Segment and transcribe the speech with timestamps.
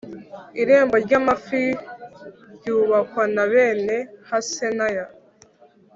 [0.61, 1.61] Irembo ry amafi
[2.55, 3.95] ryubakwa na bene
[4.29, 5.05] Hasenaya